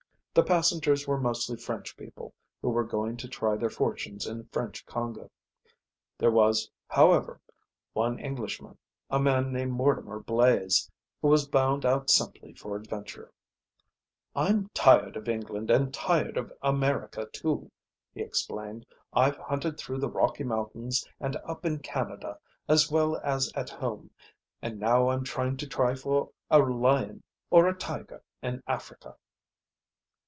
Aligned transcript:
The 0.33 0.43
passengers 0.43 1.05
were 1.05 1.19
mostly 1.19 1.57
French 1.57 1.97
people, 1.97 2.33
who 2.61 2.69
were 2.69 2.85
going 2.85 3.17
to 3.17 3.27
try 3.27 3.57
their 3.57 3.69
fortunes 3.69 4.25
in 4.25 4.45
French 4.45 4.85
Congo. 4.85 5.29
There 6.17 6.31
was, 6.31 6.71
however, 6.87 7.41
one 7.91 8.17
Englishman, 8.17 8.77
a 9.09 9.19
man 9.19 9.51
named 9.51 9.73
Mortimer 9.73 10.21
Blaze, 10.21 10.89
who 11.21 11.27
was 11.27 11.49
bound 11.49 11.85
out 11.85 12.09
simply 12.09 12.53
for 12.53 12.77
adventure. 12.77 13.33
"I'm 14.33 14.69
tired 14.73 15.17
of 15.17 15.27
England, 15.27 15.69
and 15.69 15.93
tired 15.93 16.37
of 16.37 16.53
America 16.61 17.27
too," 17.33 17.69
he 18.13 18.21
explained. 18.21 18.85
"I've 19.11 19.35
hunted 19.35 19.77
through 19.77 19.97
the 19.99 20.09
Rocky 20.09 20.45
Mountains 20.45 21.05
and 21.19 21.35
up 21.43 21.65
in 21.65 21.79
Canada, 21.79 22.39
as 22.69 22.89
well 22.89 23.17
as 23.21 23.51
at 23.53 23.69
home, 23.69 24.11
and 24.61 24.79
now 24.79 25.09
I'm 25.09 25.25
going 25.25 25.57
to 25.57 25.67
try 25.67 25.93
for 25.93 26.29
a 26.49 26.59
lion 26.59 27.21
or 27.49 27.67
a 27.67 27.75
tiger 27.77 28.23
in 28.41 28.63
Africa." 28.65 29.17